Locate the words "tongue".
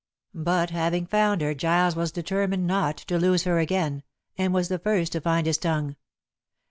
5.59-5.95